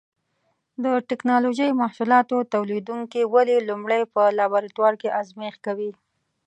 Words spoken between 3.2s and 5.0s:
ولې لومړی په لابراتوار